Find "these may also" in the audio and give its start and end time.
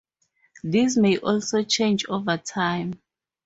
0.63-1.61